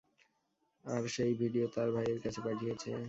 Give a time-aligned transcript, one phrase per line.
[0.85, 2.91] আর সে এই ভিডিও তার ভাইয়ের কাছে পাঠিয়েছে।